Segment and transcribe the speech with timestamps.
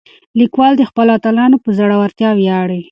[0.39, 2.79] لیکوال د خپلو اتلانو په زړورتیا ویاړي.